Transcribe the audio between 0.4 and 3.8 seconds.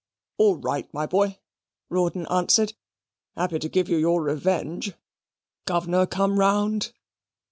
right, my boy," Rawdon answered. "Happy to